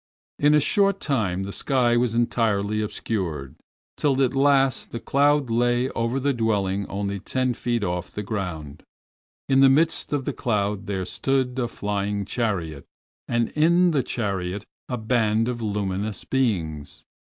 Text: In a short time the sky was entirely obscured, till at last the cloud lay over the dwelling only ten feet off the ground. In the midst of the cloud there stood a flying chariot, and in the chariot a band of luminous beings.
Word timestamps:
In 0.39 0.55
a 0.55 0.59
short 0.59 0.99
time 0.99 1.43
the 1.43 1.51
sky 1.51 1.95
was 1.95 2.15
entirely 2.15 2.81
obscured, 2.81 3.53
till 3.97 4.19
at 4.23 4.33
last 4.33 4.89
the 4.91 4.99
cloud 4.99 5.51
lay 5.51 5.89
over 5.91 6.19
the 6.19 6.33
dwelling 6.33 6.87
only 6.87 7.19
ten 7.19 7.53
feet 7.53 7.83
off 7.83 8.09
the 8.09 8.23
ground. 8.23 8.81
In 9.47 9.59
the 9.59 9.69
midst 9.69 10.11
of 10.11 10.25
the 10.25 10.33
cloud 10.33 10.87
there 10.87 11.05
stood 11.05 11.59
a 11.59 11.67
flying 11.67 12.25
chariot, 12.25 12.87
and 13.27 13.49
in 13.49 13.91
the 13.91 14.01
chariot 14.01 14.65
a 14.89 14.97
band 14.97 15.47
of 15.47 15.61
luminous 15.61 16.23
beings. 16.23 17.05